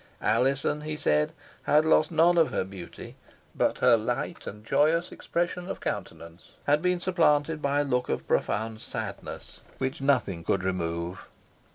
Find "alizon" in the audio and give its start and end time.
0.23-0.81